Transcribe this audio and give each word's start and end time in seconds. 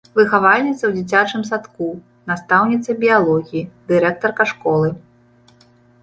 Выхавальніца 0.17 0.75
ў 0.85 0.91
дзіцячым 0.97 1.41
садку, 1.49 1.89
настаўніца 2.31 2.95
біялогіі, 3.03 3.63
дырэктарка 3.91 4.43
школы. 4.53 4.89